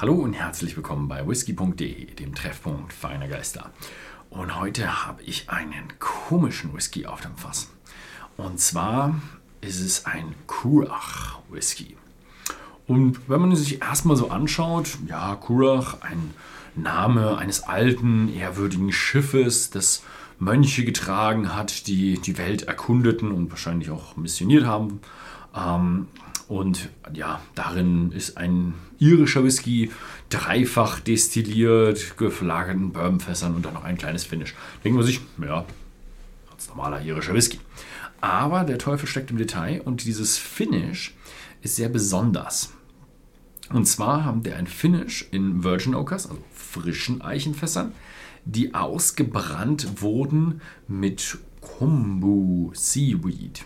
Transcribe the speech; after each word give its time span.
Hallo 0.00 0.14
und 0.14 0.34
herzlich 0.34 0.76
willkommen 0.76 1.08
bei 1.08 1.26
whisky.de, 1.26 2.14
dem 2.14 2.32
Treffpunkt 2.32 2.92
feiner 2.92 3.26
Geister. 3.26 3.72
Und 4.30 4.60
heute 4.60 5.04
habe 5.04 5.24
ich 5.24 5.50
einen 5.50 5.92
komischen 5.98 6.72
Whisky 6.72 7.06
auf 7.06 7.20
dem 7.20 7.36
Fass. 7.36 7.68
Und 8.36 8.60
zwar 8.60 9.20
ist 9.60 9.80
es 9.80 10.06
ein 10.06 10.36
Kurach 10.46 11.40
Whisky. 11.50 11.96
Und 12.86 13.28
wenn 13.28 13.40
man 13.40 13.56
sich 13.56 13.82
erstmal 13.82 14.16
so 14.16 14.30
anschaut, 14.30 14.98
ja, 15.08 15.34
Kurach, 15.34 16.00
ein 16.02 16.32
Name 16.76 17.36
eines 17.36 17.64
alten, 17.64 18.32
ehrwürdigen 18.32 18.92
Schiffes, 18.92 19.70
das 19.70 20.04
Mönche 20.38 20.84
getragen 20.84 21.56
hat, 21.56 21.88
die 21.88 22.20
die 22.20 22.38
Welt 22.38 22.62
erkundeten 22.62 23.32
und 23.32 23.50
wahrscheinlich 23.50 23.90
auch 23.90 24.16
missioniert 24.16 24.64
haben. 24.64 25.00
Ähm, 25.56 26.06
und 26.48 26.88
ja, 27.12 27.42
darin 27.54 28.10
ist 28.10 28.38
ein 28.38 28.74
irischer 28.98 29.44
Whisky, 29.44 29.90
dreifach 30.30 30.98
destilliert, 30.98 32.16
geflagert 32.16 32.76
in 32.76 32.92
Bourbonfässern 32.92 33.54
und 33.54 33.66
dann 33.66 33.74
noch 33.74 33.84
ein 33.84 33.98
kleines 33.98 34.24
Finish. 34.24 34.54
Denkt 34.82 34.96
man 34.96 35.06
sich, 35.06 35.20
ja, 35.42 35.66
ganz 36.48 36.68
normaler 36.68 37.02
irischer 37.02 37.34
Whisky. 37.34 37.60
Aber 38.22 38.64
der 38.64 38.78
Teufel 38.78 39.06
steckt 39.06 39.30
im 39.30 39.36
Detail 39.36 39.82
und 39.82 40.04
dieses 40.04 40.38
Finish 40.38 41.14
ist 41.60 41.76
sehr 41.76 41.90
besonders. 41.90 42.72
Und 43.70 43.86
zwar 43.86 44.24
haben 44.24 44.42
der 44.42 44.56
ein 44.56 44.66
Finish 44.66 45.28
in 45.30 45.62
Virgin 45.62 45.94
Oakers, 45.94 46.26
also 46.26 46.42
frischen 46.54 47.20
Eichenfässern, 47.20 47.92
die 48.46 48.74
ausgebrannt 48.74 50.00
wurden 50.00 50.62
mit 50.86 51.36
Kombu 51.60 52.72
Seaweed. 52.72 53.64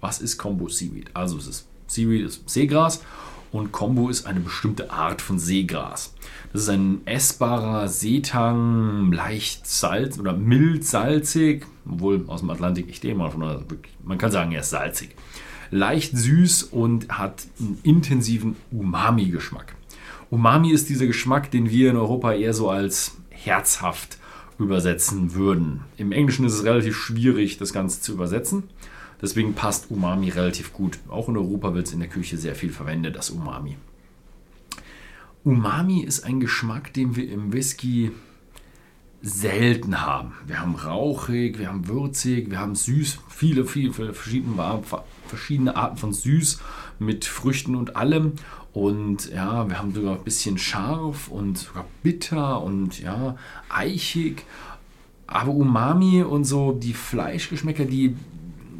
Was 0.00 0.20
ist 0.20 0.38
Kombu 0.38 0.68
Seaweed? 0.68 1.10
Also 1.14 1.38
es 1.38 1.48
ist 1.48 1.68
Seaweed 1.88 2.26
ist 2.26 2.48
Seegras 2.48 3.02
und 3.50 3.72
Kombu 3.72 4.08
ist 4.08 4.26
eine 4.26 4.40
bestimmte 4.40 4.90
Art 4.90 5.22
von 5.22 5.38
Seegras. 5.38 6.14
Das 6.52 6.62
ist 6.62 6.68
ein 6.68 7.00
essbarer 7.06 7.88
Seetang, 7.88 9.12
leicht 9.12 9.66
salz 9.66 10.18
oder 10.18 10.32
mild 10.32 10.84
salzig, 10.84 11.66
obwohl 11.88 12.24
aus 12.28 12.40
dem 12.40 12.50
Atlantik, 12.50 12.86
ich 12.88 13.00
denke 13.00 13.18
mal 13.18 13.30
von 13.30 13.64
man 14.04 14.18
kann 14.18 14.30
sagen, 14.30 14.52
er 14.52 14.60
ist 14.60 14.70
salzig. 14.70 15.14
Leicht 15.70 16.16
süß 16.16 16.64
und 16.64 17.08
hat 17.10 17.46
einen 17.58 17.78
intensiven 17.82 18.56
Umami-Geschmack. 18.70 19.74
Umami 20.30 20.70
ist 20.72 20.88
dieser 20.88 21.06
Geschmack, 21.06 21.50
den 21.50 21.70
wir 21.70 21.90
in 21.90 21.96
Europa 21.96 22.32
eher 22.32 22.54
so 22.54 22.70
als 22.70 23.16
herzhaft 23.30 24.18
übersetzen 24.58 25.34
würden. 25.34 25.82
Im 25.96 26.12
Englischen 26.12 26.44
ist 26.44 26.54
es 26.54 26.64
relativ 26.64 26.96
schwierig, 26.96 27.58
das 27.58 27.72
Ganze 27.72 28.00
zu 28.00 28.12
übersetzen. 28.12 28.64
Deswegen 29.20 29.54
passt 29.54 29.90
Umami 29.90 30.28
relativ 30.30 30.72
gut. 30.72 30.98
Auch 31.08 31.28
in 31.28 31.36
Europa 31.36 31.74
wird 31.74 31.86
es 31.88 31.92
in 31.92 32.00
der 32.00 32.08
Küche 32.08 32.36
sehr 32.36 32.54
viel 32.54 32.70
verwendet, 32.70 33.16
das 33.16 33.30
Umami. 33.30 33.76
Umami 35.44 36.00
ist 36.02 36.24
ein 36.24 36.40
Geschmack, 36.40 36.92
den 36.92 37.16
wir 37.16 37.28
im 37.30 37.52
Whisky 37.52 38.12
selten 39.20 40.00
haben. 40.00 40.32
Wir 40.46 40.60
haben 40.60 40.76
rauchig, 40.76 41.58
wir 41.58 41.68
haben 41.68 41.88
würzig, 41.88 42.50
wir 42.50 42.60
haben 42.60 42.74
süß, 42.74 43.18
viele, 43.28 43.64
viele, 43.64 43.92
viele 43.92 44.14
verschiedene, 44.14 44.82
verschiedene 45.26 45.76
Arten 45.76 45.96
von 45.96 46.12
süß 46.12 46.60
mit 46.98 47.24
Früchten 47.24 47.74
und 47.74 47.96
allem. 47.96 48.34
Und 48.72 49.30
ja, 49.32 49.68
wir 49.68 49.78
haben 49.78 49.92
sogar 49.92 50.16
ein 50.16 50.24
bisschen 50.24 50.58
scharf 50.58 51.28
und 51.28 51.58
sogar 51.58 51.86
bitter 52.02 52.62
und 52.62 53.00
ja, 53.00 53.36
eichig. 53.68 54.44
Aber 55.26 55.52
Umami 55.52 56.22
und 56.22 56.44
so 56.44 56.72
die 56.72 56.94
Fleischgeschmäcker, 56.94 57.84
die 57.84 58.14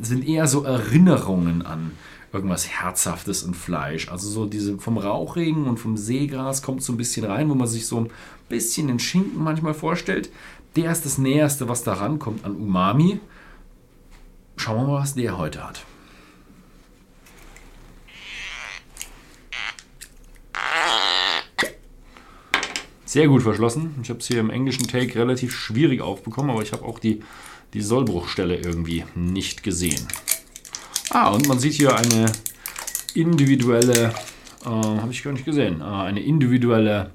sind 0.00 0.27
eher 0.27 0.46
so 0.46 0.64
Erinnerungen 0.64 1.62
an 1.62 1.92
irgendwas 2.32 2.68
Herzhaftes 2.68 3.42
und 3.42 3.56
Fleisch. 3.56 4.08
Also 4.08 4.28
so 4.28 4.46
diese 4.46 4.78
vom 4.78 4.98
Rauchregen 4.98 5.66
und 5.66 5.78
vom 5.78 5.96
Seegras 5.96 6.62
kommt 6.62 6.82
so 6.82 6.92
ein 6.92 6.96
bisschen 6.96 7.24
rein, 7.24 7.48
wo 7.48 7.54
man 7.54 7.66
sich 7.66 7.86
so 7.86 7.98
ein 7.98 8.10
bisschen 8.48 8.88
den 8.88 8.98
Schinken 8.98 9.42
manchmal 9.42 9.75
vorstellt. 9.75 10.31
Der 10.76 10.92
ist 10.92 11.04
das 11.04 11.19
Näherste, 11.19 11.69
was 11.69 11.82
da 11.82 11.94
rankommt 11.94 12.44
an 12.44 12.56
Umami. 12.56 13.20
Schauen 14.56 14.82
wir 14.82 14.92
mal, 14.92 15.00
was 15.00 15.14
der 15.14 15.38
heute 15.38 15.66
hat. 15.66 15.84
Sehr 23.18 23.26
gut 23.26 23.42
verschlossen. 23.42 23.96
Ich 24.00 24.10
habe 24.10 24.20
es 24.20 24.28
hier 24.28 24.38
im 24.38 24.48
englischen 24.48 24.86
Take 24.86 25.18
relativ 25.18 25.52
schwierig 25.52 26.02
aufbekommen, 26.02 26.52
aber 26.52 26.62
ich 26.62 26.70
habe 26.70 26.84
auch 26.84 27.00
die 27.00 27.20
die 27.74 27.80
Sollbruchstelle 27.80 28.54
irgendwie 28.54 29.04
nicht 29.16 29.64
gesehen. 29.64 30.06
Ah, 31.10 31.30
und 31.30 31.48
man 31.48 31.58
sieht 31.58 31.72
hier 31.72 31.96
eine 31.96 32.30
individuelle, 33.14 34.14
äh, 34.64 34.68
habe 34.68 35.10
ich 35.10 35.24
gar 35.24 35.32
nicht 35.32 35.44
gesehen, 35.44 35.80
äh, 35.80 35.84
eine 35.84 36.20
individuelle 36.20 37.10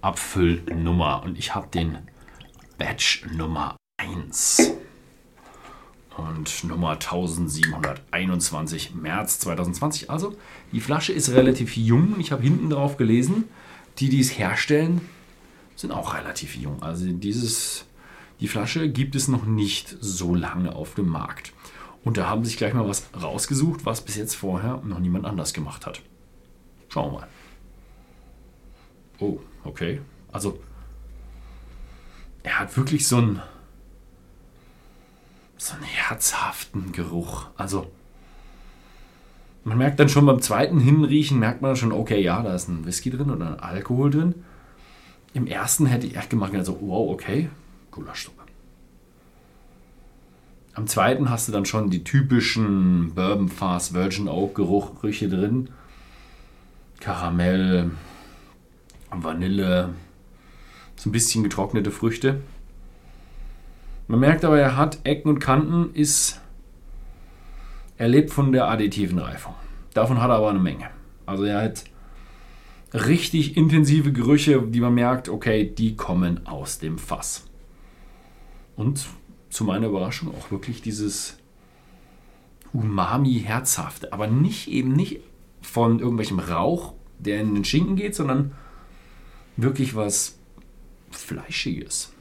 Abfüllnummer. 0.00 1.22
Und 1.22 1.38
ich 1.38 1.54
habe 1.54 1.68
den 1.72 1.96
Batch 2.78 3.26
Nummer 3.32 3.76
1 3.98 4.72
und 6.16 6.64
Nummer 6.64 6.98
1721 6.98 8.92
März 8.92 9.38
2020. 9.38 10.10
Also 10.10 10.34
die 10.72 10.80
Flasche 10.80 11.12
ist 11.12 11.30
relativ 11.30 11.76
jung. 11.76 12.16
Ich 12.18 12.32
habe 12.32 12.42
hinten 12.42 12.70
drauf 12.70 12.96
gelesen, 12.96 13.44
die 13.98 14.08
dies 14.08 14.38
herstellen, 14.38 15.00
sind 15.76 15.92
auch 15.92 16.14
relativ 16.14 16.56
jung. 16.56 16.82
Also 16.82 17.06
dieses 17.06 17.88
die 18.40 18.48
Flasche 18.48 18.88
gibt 18.88 19.16
es 19.16 19.26
noch 19.26 19.44
nicht 19.44 19.96
so 20.00 20.34
lange 20.34 20.74
auf 20.74 20.94
dem 20.94 21.08
Markt. 21.08 21.52
Und 22.04 22.16
da 22.16 22.28
haben 22.28 22.44
sie 22.44 22.50
sich 22.50 22.58
gleich 22.58 22.72
mal 22.72 22.88
was 22.88 23.08
rausgesucht, 23.20 23.84
was 23.84 24.04
bis 24.04 24.16
jetzt 24.16 24.34
vorher 24.34 24.80
noch 24.84 25.00
niemand 25.00 25.24
anders 25.24 25.52
gemacht 25.52 25.86
hat. 25.86 26.00
Schauen 26.88 27.12
wir 27.12 27.20
mal. 27.20 27.28
Oh, 29.18 29.40
okay. 29.64 30.00
Also, 30.30 30.60
er 32.44 32.60
hat 32.60 32.76
wirklich 32.76 33.08
so 33.08 33.16
einen, 33.16 33.42
so 35.56 35.74
einen 35.74 35.82
herzhaften 35.82 36.92
Geruch. 36.92 37.46
Also, 37.56 37.90
man 39.68 39.78
merkt 39.78 40.00
dann 40.00 40.08
schon 40.08 40.26
beim 40.26 40.40
zweiten 40.40 40.80
Hinriechen, 40.80 41.38
merkt 41.38 41.62
man 41.62 41.76
schon, 41.76 41.92
okay, 41.92 42.22
ja, 42.22 42.42
da 42.42 42.54
ist 42.54 42.68
ein 42.68 42.86
Whisky 42.86 43.10
drin 43.10 43.30
oder 43.30 43.46
ein 43.46 43.60
Alkohol 43.60 44.10
drin. 44.10 44.34
Im 45.34 45.46
ersten 45.46 45.86
hätte 45.86 46.06
ich 46.06 46.16
echt 46.16 46.30
gemacht, 46.30 46.54
also, 46.54 46.78
wow, 46.80 47.10
okay, 47.12 47.50
Gulaschsuppe. 47.90 48.42
Am 50.74 50.86
zweiten 50.86 51.28
hast 51.28 51.48
du 51.48 51.52
dann 51.52 51.64
schon 51.64 51.90
die 51.90 52.04
typischen 52.04 53.12
Bourbon 53.14 53.48
Fast 53.48 53.94
Virgin 53.94 54.28
Oak 54.28 54.54
Geruchbrüche 54.54 55.28
drin. 55.28 55.68
Karamell, 57.00 57.90
Vanille, 59.10 59.90
so 60.96 61.08
ein 61.08 61.12
bisschen 61.12 61.42
getrocknete 61.42 61.90
Früchte. 61.90 62.40
Man 64.06 64.20
merkt 64.20 64.44
aber, 64.44 64.58
er 64.58 64.76
hat 64.76 65.00
Ecken 65.04 65.30
und 65.30 65.40
Kanten, 65.40 65.92
ist 65.94 66.40
er 67.98 68.08
lebt 68.08 68.30
von 68.30 68.52
der 68.52 68.68
additiven 68.68 69.18
Reifung. 69.18 69.54
Davon 69.92 70.22
hat 70.22 70.30
er 70.30 70.36
aber 70.36 70.50
eine 70.50 70.60
Menge. 70.60 70.88
Also 71.26 71.44
er 71.44 71.62
hat 71.62 71.84
richtig 72.94 73.56
intensive 73.56 74.12
Gerüche, 74.12 74.62
die 74.62 74.80
man 74.80 74.94
merkt, 74.94 75.28
okay, 75.28 75.68
die 75.68 75.96
kommen 75.96 76.46
aus 76.46 76.78
dem 76.78 76.96
Fass. 76.96 77.44
Und 78.76 79.06
zu 79.50 79.64
meiner 79.64 79.88
Überraschung 79.88 80.32
auch 80.34 80.50
wirklich 80.50 80.80
dieses 80.80 81.38
Umami-Herzhafte. 82.72 84.12
Aber 84.12 84.28
nicht 84.28 84.68
eben 84.68 84.92
nicht 84.92 85.20
von 85.60 85.98
irgendwelchem 85.98 86.38
Rauch, 86.38 86.94
der 87.18 87.40
in 87.40 87.54
den 87.54 87.64
Schinken 87.64 87.96
geht, 87.96 88.14
sondern 88.14 88.52
wirklich 89.56 89.96
was 89.96 90.38
Fleischiges. 91.10 92.12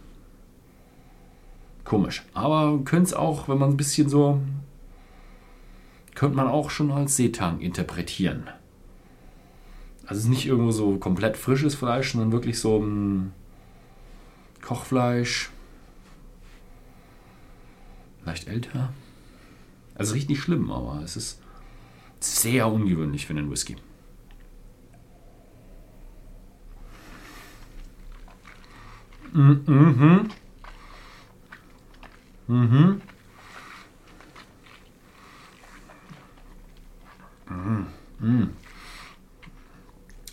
Komisch. 1.84 2.24
Aber 2.34 2.80
könnte 2.84 3.06
es 3.06 3.14
auch, 3.14 3.48
wenn 3.48 3.60
man 3.60 3.70
ein 3.70 3.78
bisschen 3.78 4.10
so. 4.10 4.42
Könnte 6.18 6.36
man 6.36 6.48
auch 6.48 6.72
schon 6.72 6.90
als 6.90 7.16
Seetang 7.16 7.60
interpretieren. 7.60 8.50
Also 10.08 10.18
es 10.18 10.24
ist 10.24 10.30
nicht 10.30 10.48
irgendwo 10.48 10.72
so 10.72 10.98
komplett 10.98 11.38
frisches 11.38 11.76
Fleisch, 11.76 12.14
sondern 12.14 12.32
wirklich 12.32 12.60
so 12.60 12.80
ein 12.80 13.34
Kochfleisch 14.64 15.52
leicht 18.26 18.48
älter. 18.48 18.92
Also 19.94 20.16
riecht 20.16 20.28
nicht 20.28 20.42
schlimm, 20.42 20.72
aber 20.72 21.04
es 21.04 21.18
ist 21.18 21.40
sehr 22.20 22.66
ungewöhnlich 22.66 23.28
für 23.28 23.34
einen 23.34 23.52
Whisky. 23.52 23.76
Mhm. 29.34 30.32
Mhm. 32.48 33.02
Mhm. 38.20 38.50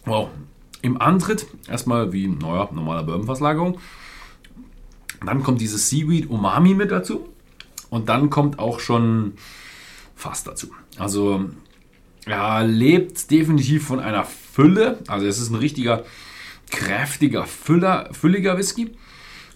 Wow. 0.05 0.31
Im 0.83 1.01
Antritt 1.01 1.47
erstmal 1.69 2.13
wie 2.13 2.29
naja, 2.29 2.69
normaler 2.73 3.05
Bourbonfasslagerung. 3.05 3.79
Dann 5.25 5.43
kommt 5.43 5.61
dieses 5.61 5.89
Seaweed 5.89 6.29
Umami 6.29 6.75
mit 6.75 6.91
dazu. 6.91 7.29
Und 7.91 8.09
dann 8.09 8.29
kommt 8.29 8.59
auch 8.59 8.81
schon 8.81 9.35
Fass 10.15 10.45
dazu. 10.45 10.69
Also 10.99 11.49
er 12.27 12.65
lebt 12.65 13.31
definitiv 13.31 13.87
von 13.87 14.01
einer 14.01 14.25
Fülle. 14.25 14.99
Also 15.09 15.27
es 15.27 15.39
ist 15.39 15.51
ein 15.51 15.57
richtiger, 15.57 16.05
kräftiger, 16.71 17.47
Füller, 17.47 18.09
fülliger 18.13 18.59
Whisky. 18.59 18.91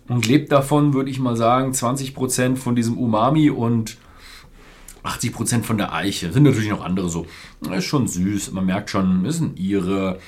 Und 0.09 0.27
lebt 0.27 0.53
davon, 0.53 0.95
würde 0.95 1.11
ich 1.11 1.19
mal 1.19 1.37
sagen, 1.37 1.73
20% 1.73 2.57
von 2.57 2.75
diesem 2.75 2.97
Umami 2.97 3.51
und 3.51 3.99
80% 5.09 5.63
von 5.63 5.79
der 5.79 5.93
Eiche. 5.93 6.33
Sind 6.33 6.43
natürlich 6.43 6.71
noch 6.71 6.85
andere 6.85 7.09
so. 7.09 7.27
Ist 7.73 7.85
schon 7.85 8.07
süß. 8.07 8.53
Man 8.53 8.67
merkt 8.67 8.91
schon, 8.91 9.25
ist 9.25 9.41
ein 9.41 9.57
Ire 9.57 10.19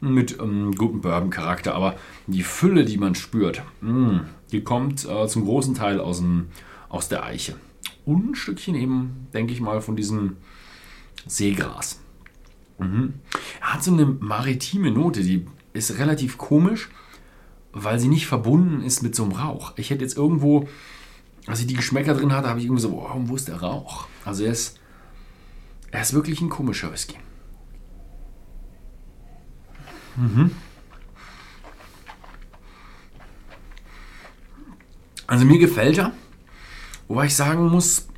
mit 0.00 0.38
ähm, 0.40 0.72
gutem 0.74 1.00
Bourbon-Charakter. 1.00 1.74
Aber 1.74 1.96
die 2.26 2.42
Fülle, 2.42 2.84
die 2.84 2.98
man 2.98 3.14
spürt, 3.14 3.62
mh, 3.80 3.92
mm, 3.92 4.20
die 4.52 4.62
kommt 4.62 5.06
äh, 5.08 5.26
zum 5.26 5.44
großen 5.44 5.74
Teil 5.74 6.00
aus, 6.00 6.18
dem, 6.18 6.46
aus 6.88 7.08
der 7.08 7.24
Eiche. 7.24 7.56
Und 8.04 8.30
ein 8.30 8.34
Stückchen 8.34 8.74
eben, 8.74 9.28
denke 9.34 9.52
ich 9.52 9.60
mal, 9.60 9.80
von 9.80 9.96
diesem 9.96 10.36
Seegras. 11.26 12.00
Mhm. 12.78 13.14
Er 13.60 13.74
hat 13.74 13.84
so 13.84 13.92
eine 13.92 14.06
maritime 14.06 14.90
Note, 14.90 15.22
die 15.22 15.46
ist 15.72 15.98
relativ 15.98 16.38
komisch, 16.38 16.88
weil 17.72 17.98
sie 17.98 18.08
nicht 18.08 18.26
verbunden 18.26 18.82
ist 18.82 19.02
mit 19.02 19.14
so 19.14 19.24
einem 19.24 19.32
Rauch. 19.32 19.72
Ich 19.76 19.90
hätte 19.90 20.02
jetzt 20.02 20.16
irgendwo, 20.16 20.68
als 21.48 21.60
ich 21.60 21.66
die 21.66 21.74
Geschmäcker 21.74 22.14
drin 22.14 22.32
hatte, 22.32 22.48
habe 22.48 22.60
ich 22.60 22.66
irgendwie 22.66 22.82
so, 22.82 22.90
oh, 22.90 23.10
wo 23.24 23.34
ist 23.34 23.48
der 23.48 23.60
Rauch? 23.60 24.06
Also 24.24 24.44
er 24.44 24.52
ist, 24.52 24.78
er 25.90 26.02
ist 26.02 26.12
wirklich 26.12 26.40
ein 26.42 26.50
komischer 26.50 26.92
Whisky. 26.92 27.16
Mhm. 30.16 30.50
Also 35.26 35.44
mir 35.44 35.58
gefällt 35.58 35.98
er, 35.98 36.12
wobei 37.06 37.26
ich 37.26 37.34
sagen 37.34 37.68
muss, 37.68 38.08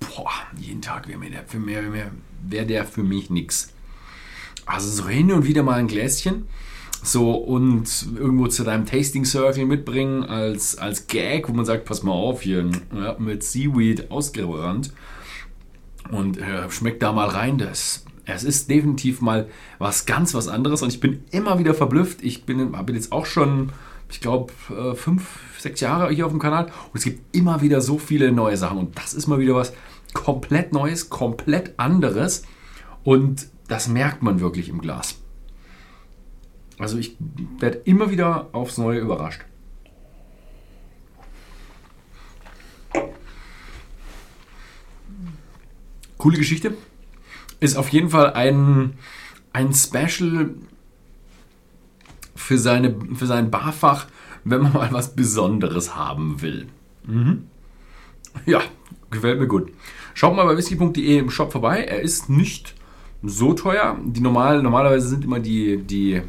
boah, 0.00 0.30
jeden 0.56 0.82
Tag 0.82 1.08
wäre 1.08 1.30
der 1.30 1.44
für, 1.44 1.58
mehr, 1.58 1.82
mehr, 1.82 2.10
wär 2.42 2.64
der 2.64 2.84
für 2.84 3.02
mich 3.02 3.30
nichts. 3.30 3.72
Also 4.66 4.88
so 4.88 5.08
hin 5.08 5.32
und 5.32 5.44
wieder 5.44 5.62
mal 5.62 5.78
ein 5.78 5.88
Gläschen. 5.88 6.48
So 7.04 7.32
und 7.32 8.06
irgendwo 8.16 8.46
zu 8.46 8.64
deinem 8.64 8.86
Tasting 8.86 9.26
Circle 9.26 9.66
mitbringen 9.66 10.24
als, 10.24 10.78
als 10.78 11.06
Gag, 11.06 11.50
wo 11.50 11.52
man 11.52 11.66
sagt, 11.66 11.84
pass 11.84 12.02
mal 12.02 12.12
auf, 12.12 12.40
hier 12.40 12.70
ja, 12.96 13.16
mit 13.18 13.44
Seaweed 13.44 14.10
ausgerannt 14.10 14.90
und 16.10 16.38
äh, 16.38 16.70
schmeckt 16.70 17.02
da 17.02 17.12
mal 17.12 17.28
rein. 17.28 17.58
Das, 17.58 18.06
es 18.24 18.42
ist 18.42 18.70
definitiv 18.70 19.20
mal 19.20 19.48
was 19.78 20.06
ganz 20.06 20.32
was 20.32 20.48
anderes 20.48 20.80
und 20.80 20.88
ich 20.88 21.00
bin 21.00 21.22
immer 21.30 21.58
wieder 21.58 21.74
verblüfft. 21.74 22.22
Ich 22.22 22.46
bin, 22.46 22.72
bin 22.72 22.94
jetzt 22.94 23.12
auch 23.12 23.26
schon, 23.26 23.70
ich 24.08 24.22
glaube, 24.22 24.54
äh, 24.70 24.94
fünf, 24.94 25.40
sechs 25.58 25.80
Jahre 25.80 26.10
hier 26.10 26.24
auf 26.24 26.32
dem 26.32 26.40
Kanal 26.40 26.64
und 26.64 26.94
es 26.94 27.04
gibt 27.04 27.36
immer 27.36 27.60
wieder 27.60 27.82
so 27.82 27.98
viele 27.98 28.32
neue 28.32 28.56
Sachen 28.56 28.78
und 28.78 28.96
das 28.96 29.12
ist 29.12 29.26
mal 29.26 29.38
wieder 29.38 29.54
was 29.54 29.74
komplett 30.14 30.72
Neues, 30.72 31.10
komplett 31.10 31.78
anderes 31.78 32.44
und 33.02 33.46
das 33.68 33.88
merkt 33.88 34.22
man 34.22 34.40
wirklich 34.40 34.70
im 34.70 34.80
Glas. 34.80 35.18
Also 36.84 36.98
ich 36.98 37.16
werde 37.60 37.78
immer 37.86 38.10
wieder 38.10 38.50
aufs 38.52 38.76
Neue 38.76 39.00
überrascht. 39.00 39.40
Coole 46.18 46.36
Geschichte. 46.36 46.74
Ist 47.58 47.78
auf 47.78 47.88
jeden 47.88 48.10
Fall 48.10 48.34
ein, 48.34 48.98
ein 49.54 49.72
Special 49.72 50.50
für, 52.34 52.58
seine, 52.58 52.94
für 53.14 53.24
sein 53.24 53.50
Barfach, 53.50 54.06
wenn 54.44 54.60
man 54.60 54.74
mal 54.74 54.92
was 54.92 55.16
Besonderes 55.16 55.96
haben 55.96 56.42
will. 56.42 56.66
Mhm. 57.06 57.46
Ja, 58.44 58.60
gefällt 59.10 59.40
mir 59.40 59.48
gut. 59.48 59.72
Schaut 60.12 60.36
mal 60.36 60.44
bei 60.44 60.54
whisky.de 60.54 61.16
im 61.16 61.30
Shop 61.30 61.50
vorbei. 61.50 61.82
Er 61.82 62.02
ist 62.02 62.28
nicht 62.28 62.74
so 63.22 63.54
teuer. 63.54 63.98
Die 64.04 64.20
normal, 64.20 64.62
normalerweise 64.62 65.08
sind 65.08 65.24
immer 65.24 65.40
die, 65.40 65.78
die 65.78 66.20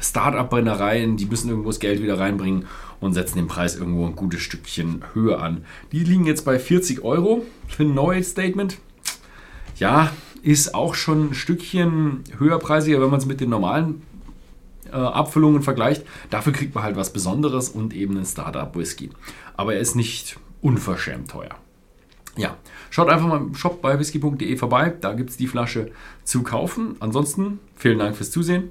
Start-up-Brennereien, 0.00 1.16
die 1.16 1.26
müssen 1.26 1.50
irgendwo 1.50 1.70
das 1.70 1.80
Geld 1.80 2.02
wieder 2.02 2.18
reinbringen 2.18 2.66
und 3.00 3.14
setzen 3.14 3.36
den 3.36 3.48
Preis 3.48 3.76
irgendwo 3.76 4.06
ein 4.06 4.16
gutes 4.16 4.40
Stückchen 4.40 5.04
höher 5.14 5.42
an. 5.42 5.64
Die 5.92 6.04
liegen 6.04 6.26
jetzt 6.26 6.44
bei 6.44 6.58
40 6.58 7.02
Euro 7.02 7.44
für 7.66 7.84
ein 7.84 7.94
neues 7.94 8.30
Statement. 8.30 8.78
Ja, 9.76 10.10
ist 10.42 10.74
auch 10.74 10.94
schon 10.94 11.30
ein 11.30 11.34
Stückchen 11.34 12.24
höherpreisiger, 12.38 13.00
wenn 13.00 13.10
man 13.10 13.20
es 13.20 13.26
mit 13.26 13.40
den 13.40 13.50
normalen 13.50 14.02
äh, 14.86 14.96
Abfüllungen 14.96 15.62
vergleicht. 15.62 16.04
Dafür 16.30 16.52
kriegt 16.52 16.74
man 16.74 16.84
halt 16.84 16.96
was 16.96 17.12
Besonderes 17.12 17.68
und 17.68 17.94
eben 17.94 18.16
einen 18.16 18.26
Startup-Whisky. 18.26 19.10
Aber 19.56 19.74
er 19.74 19.80
ist 19.80 19.94
nicht 19.94 20.38
unverschämt 20.60 21.30
teuer. 21.30 21.54
Ja, 22.36 22.56
schaut 22.90 23.08
einfach 23.08 23.26
mal 23.26 23.38
im 23.38 23.54
Shop 23.54 23.82
bei 23.82 23.98
whisky.de 23.98 24.56
vorbei. 24.56 24.94
Da 25.00 25.12
gibt 25.12 25.30
es 25.30 25.36
die 25.36 25.48
Flasche 25.48 25.90
zu 26.24 26.42
kaufen. 26.42 26.96
Ansonsten 27.00 27.58
vielen 27.74 27.98
Dank 27.98 28.16
fürs 28.16 28.30
Zusehen 28.30 28.70